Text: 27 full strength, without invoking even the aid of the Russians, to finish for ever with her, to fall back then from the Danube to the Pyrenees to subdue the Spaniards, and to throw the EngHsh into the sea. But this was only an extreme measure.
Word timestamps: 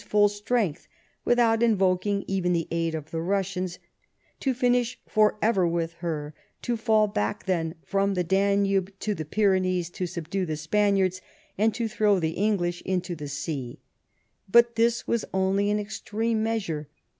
27 0.01 0.09
full 0.09 0.29
strength, 0.29 0.87
without 1.23 1.61
invoking 1.61 2.23
even 2.27 2.53
the 2.53 2.67
aid 2.71 2.95
of 2.95 3.11
the 3.11 3.21
Russians, 3.21 3.77
to 4.39 4.51
finish 4.51 4.99
for 5.07 5.37
ever 5.43 5.67
with 5.67 5.93
her, 5.99 6.33
to 6.63 6.75
fall 6.75 7.05
back 7.05 7.45
then 7.45 7.75
from 7.85 8.15
the 8.15 8.23
Danube 8.23 8.89
to 8.97 9.13
the 9.13 9.25
Pyrenees 9.25 9.91
to 9.91 10.07
subdue 10.07 10.47
the 10.47 10.57
Spaniards, 10.57 11.21
and 11.55 11.71
to 11.75 11.87
throw 11.87 12.17
the 12.19 12.35
EngHsh 12.35 12.81
into 12.81 13.15
the 13.15 13.27
sea. 13.27 13.79
But 14.49 14.73
this 14.75 15.05
was 15.07 15.23
only 15.35 15.69
an 15.69 15.77
extreme 15.77 16.41
measure. 16.41 16.89